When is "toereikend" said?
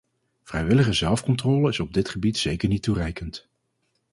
2.83-3.49